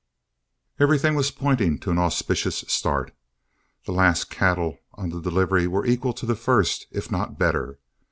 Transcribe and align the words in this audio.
Everything 0.79 1.13
was 1.13 1.29
pointing 1.29 1.77
to 1.77 1.91
an 1.91 1.99
auspicious 1.99 2.65
start. 2.67 3.13
The 3.85 3.91
last 3.91 4.31
cattle 4.31 4.79
on 4.95 5.09
the 5.09 5.21
delivery 5.21 5.67
were 5.67 5.85
equal 5.85 6.13
to 6.13 6.25
the 6.25 6.35
first, 6.35 6.87
if 6.89 7.11
not 7.11 7.37
better. 7.37 7.77